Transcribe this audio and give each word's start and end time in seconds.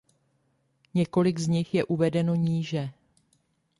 Několik 0.93 1.39
z 1.39 1.47
nich 1.47 1.73
je 1.73 1.85
uvedeno 1.85 2.35
níže. 2.35 2.89